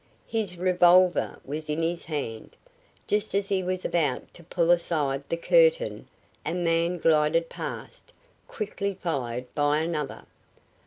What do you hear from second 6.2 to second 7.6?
a man glided